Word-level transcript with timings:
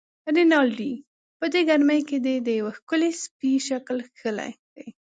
رینالډي: 0.35 0.93
په 1.39 1.45
دې 1.53 1.61
ګرمۍ 1.69 2.01
کې 2.09 2.17
دې 2.25 2.35
د 2.41 2.47
یوه 2.59 2.71
ښکلي 2.77 3.11
سپي 3.23 3.53
شکل 3.67 3.97
کښلی 4.15 4.51
دی. 4.73 4.87